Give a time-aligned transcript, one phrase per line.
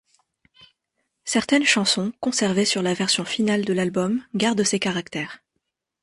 [1.25, 5.43] Certaines chansons conservées sur la version finale de l'album gardent ces caractères.